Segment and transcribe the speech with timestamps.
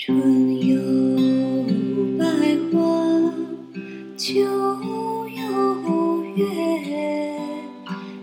[0.00, 0.16] 春
[0.64, 0.76] 有
[2.16, 2.24] 百
[2.70, 3.34] 花，
[4.16, 6.46] 秋有月，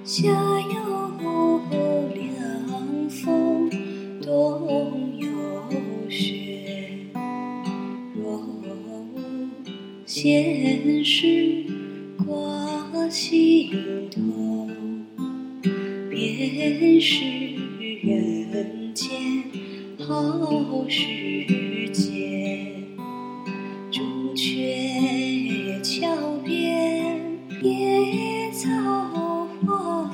[0.06, 1.60] 夏有
[2.16, 3.70] 凉风，
[4.22, 5.28] 冬有
[6.10, 7.10] 雪。
[8.16, 9.50] 若无
[10.06, 11.66] 闲事
[12.26, 13.70] 挂心
[14.10, 14.22] 头，
[16.10, 17.26] 便是
[18.02, 19.12] 人间
[20.00, 21.04] 好时
[27.66, 28.70] 野草
[29.66, 30.12] 花，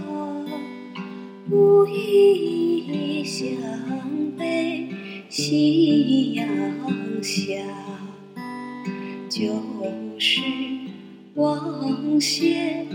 [1.49, 3.52] 无意相
[4.38, 4.88] 背
[5.27, 6.47] 夕阳
[7.21, 7.43] 下。
[9.27, 9.52] 旧
[10.17, 10.41] 时
[11.33, 12.85] 王谢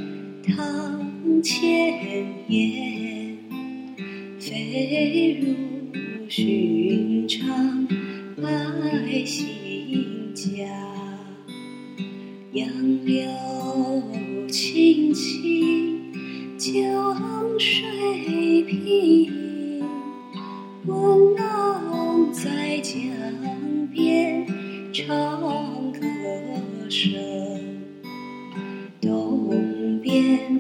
[0.46, 3.36] 堂前燕，
[4.38, 5.54] 飞入
[6.30, 7.86] 寻常
[8.36, 10.64] 百姓家。
[12.52, 12.66] 杨
[13.04, 13.28] 柳
[14.48, 16.12] 青青
[16.56, 19.82] 江水平，
[20.86, 22.96] 闻郎在江
[23.92, 24.46] 边
[24.92, 25.40] 唱
[25.92, 26.00] 歌
[26.88, 27.12] 声。
[29.00, 30.56] 东边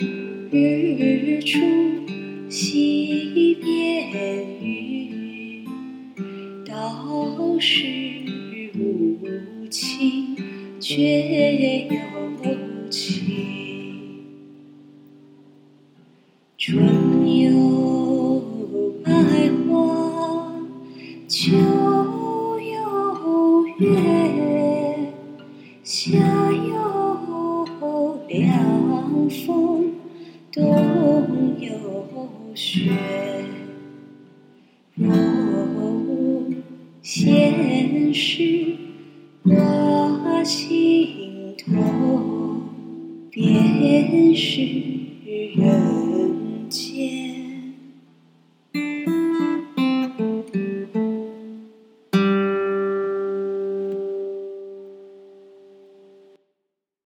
[0.50, 1.60] 日出
[2.48, 4.10] 西边
[4.60, 5.64] 雨，
[6.66, 7.84] 道是
[8.74, 10.36] 无晴
[10.80, 13.65] 却有晴。
[16.68, 16.82] 春
[17.38, 18.42] 有
[19.04, 19.12] 百
[19.68, 20.52] 花，
[21.28, 21.52] 秋
[22.58, 23.88] 有月，
[25.84, 26.18] 夏
[26.50, 27.68] 有
[28.26, 29.92] 凉风，
[30.50, 31.70] 冬有
[32.56, 32.90] 雪。
[34.96, 36.52] 若无
[37.00, 38.74] 闲事
[39.44, 42.60] 挂心头，
[43.30, 44.62] 便是
[45.54, 46.05] 人。